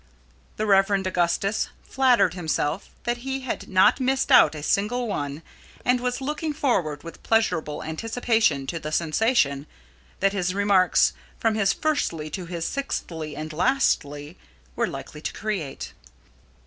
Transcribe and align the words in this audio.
The 0.57 0.65
Rev. 0.65 0.89
Augustus 1.05 1.69
flattered 1.83 2.33
himself 2.33 2.89
that 3.03 3.17
he 3.17 3.41
had 3.41 3.69
not 3.69 3.99
missed 3.99 4.31
out 4.31 4.55
a 4.55 4.63
single 4.63 5.07
one, 5.07 5.43
and 5.85 5.99
was 6.01 6.21
looking 6.21 6.53
forward 6.55 7.03
with 7.03 7.21
pleasurable 7.21 7.83
anticipation 7.83 8.65
to 8.65 8.79
the 8.79 8.91
sensation 8.91 9.67
that 10.19 10.33
his 10.33 10.55
remarks, 10.55 11.13
from 11.37 11.53
his 11.53 11.71
"firstly" 11.71 12.31
to 12.31 12.47
his 12.47 12.65
"sixthly 12.65 13.35
and 13.35 13.53
lastly," 13.53 14.39
were 14.75 14.87
likely 14.87 15.21
to 15.21 15.33
create. 15.33 15.93